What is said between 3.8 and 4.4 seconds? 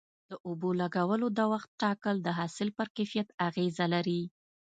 لري.